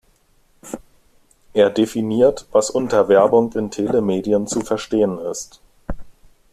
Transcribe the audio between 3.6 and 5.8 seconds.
Telemedien zu verstehen ist.